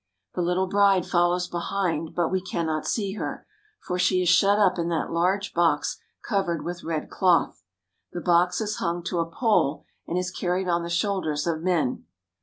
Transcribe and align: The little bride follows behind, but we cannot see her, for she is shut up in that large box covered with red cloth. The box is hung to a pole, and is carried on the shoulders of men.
The 0.33 0.41
little 0.41 0.65
bride 0.65 1.05
follows 1.05 1.47
behind, 1.47 2.15
but 2.15 2.29
we 2.31 2.41
cannot 2.41 2.87
see 2.87 3.13
her, 3.17 3.45
for 3.83 3.99
she 3.99 4.23
is 4.23 4.29
shut 4.29 4.57
up 4.57 4.79
in 4.79 4.89
that 4.89 5.11
large 5.11 5.53
box 5.53 5.99
covered 6.27 6.65
with 6.65 6.83
red 6.83 7.11
cloth. 7.11 7.61
The 8.11 8.19
box 8.19 8.59
is 8.61 8.77
hung 8.77 9.03
to 9.03 9.19
a 9.19 9.29
pole, 9.29 9.85
and 10.07 10.17
is 10.17 10.31
carried 10.31 10.67
on 10.67 10.81
the 10.81 10.89
shoulders 10.89 11.45
of 11.45 11.61
men. 11.61 12.05